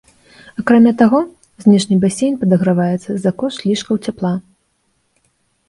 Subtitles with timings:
[0.61, 1.19] Акрамя таго,
[1.65, 4.33] знешні басейн падаграваецца за кошт лішкаў цяпла.